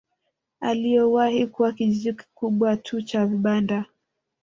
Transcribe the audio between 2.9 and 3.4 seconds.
cha